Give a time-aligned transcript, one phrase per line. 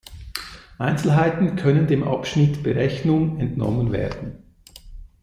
[0.79, 4.43] Einzelheiten können dem Abschnitt Berechnung entnommen werden.